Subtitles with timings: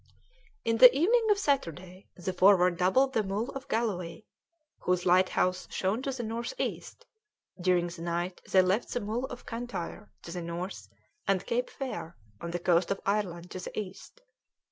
[0.65, 4.23] In the evening of Saturday the Forward doubled the Mull of Galloway,
[4.79, 7.05] whose lighthouse shone to the north east;
[7.61, 10.89] during the night they left the Mull of Cantyre to the north,
[11.27, 14.21] and Cape Fair, on the coast of Ireland, to the east.